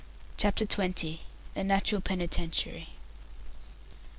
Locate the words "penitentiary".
2.01-2.89